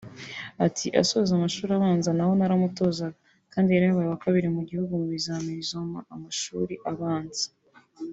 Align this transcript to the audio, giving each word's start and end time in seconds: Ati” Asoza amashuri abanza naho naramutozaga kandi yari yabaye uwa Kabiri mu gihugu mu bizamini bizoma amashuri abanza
Ati” 0.65 0.85
Asoza 1.01 1.31
amashuri 1.35 1.71
abanza 1.73 2.09
naho 2.17 2.33
naramutozaga 2.35 3.17
kandi 3.53 3.69
yari 3.71 3.85
yabaye 3.87 4.07
uwa 4.07 4.23
Kabiri 4.23 4.47
mu 4.55 4.61
gihugu 4.69 4.91
mu 5.01 5.07
bizamini 5.13 5.59
bizoma 5.61 5.97
amashuri 6.15 6.75
abanza 6.91 7.45